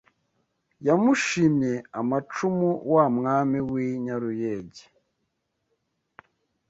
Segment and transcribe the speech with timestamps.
[0.87, 4.83] Yamushimye amacumu Wa Mwami w’i Nyaruyege